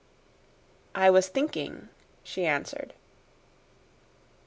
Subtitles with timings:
[0.95, 1.89] "I was thinking,"
[2.23, 2.93] she answered.